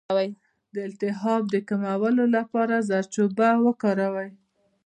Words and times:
د 0.73 0.75
التهاب 0.89 1.43
د 1.53 1.55
کمولو 1.69 2.23
لپاره 2.37 2.75
زردچوبه 2.89 3.49
وکاروئ 3.65 4.29